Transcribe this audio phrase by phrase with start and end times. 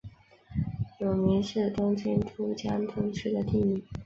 [0.99, 3.85] 有明是东京都江东区的地名。